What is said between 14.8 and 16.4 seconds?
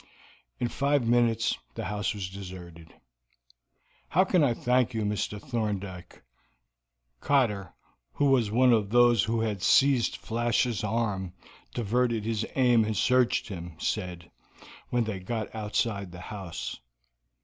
when they got outside the